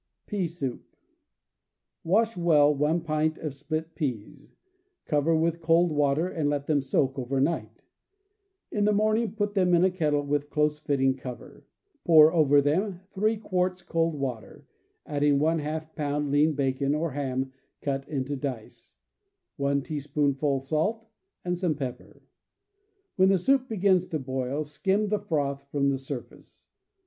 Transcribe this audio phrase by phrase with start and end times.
[0.25, 0.81] Pea Soup.—
[2.03, 4.55] Wash well one pint of split peas,
[5.05, 7.83] cover with cold water, and let them soak over night.
[8.71, 11.67] In the morning put them in a kettle with close fitting cover.
[12.03, 14.65] Pour over them 3 quarts cold water,
[15.05, 18.95] adding ^ pound lean bacon or ham cut into dice,
[19.57, 21.05] 1 teaspoonful salt,
[21.45, 22.23] and some pepper.
[23.17, 26.69] When the soup begins to boil, skim the froth from the surface.